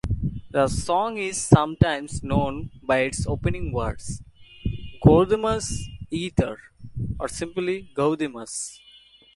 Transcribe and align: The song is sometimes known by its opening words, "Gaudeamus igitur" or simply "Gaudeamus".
The 0.49 0.67
song 0.67 1.17
is 1.19 1.37
sometimes 1.37 2.23
known 2.23 2.71
by 2.81 3.01
its 3.01 3.27
opening 3.27 3.71
words, 3.71 4.23
"Gaudeamus 5.05 5.87
igitur" 6.11 6.57
or 7.19 7.27
simply 7.27 7.91
"Gaudeamus". 7.95 8.79